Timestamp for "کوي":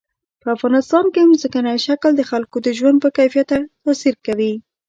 4.25-4.53